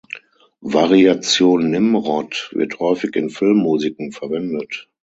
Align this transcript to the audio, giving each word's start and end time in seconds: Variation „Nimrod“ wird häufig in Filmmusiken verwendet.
Variation 0.65 1.69
„Nimrod“ 1.69 2.49
wird 2.53 2.79
häufig 2.79 3.15
in 3.15 3.29
Filmmusiken 3.29 4.11
verwendet. 4.11 4.89